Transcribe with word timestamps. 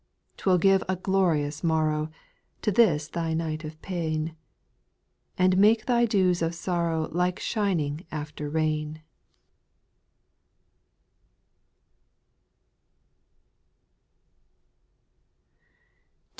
'T 0.35 0.49
will 0.49 0.57
give 0.57 0.83
a 0.89 0.95
glorious 0.95 1.63
morrow 1.63 2.09
To 2.63 2.71
this 2.71 3.07
thy 3.07 3.35
night 3.35 3.63
of 3.63 3.79
pain. 3.83 4.35
And 5.37 5.59
make 5.59 5.85
thy 5.85 6.07
dews 6.07 6.41
of 6.41 6.55
sorrow 6.55 7.07
Like 7.11 7.39
shining 7.39 8.07
after 8.11 8.49
rain. 8.49 9.03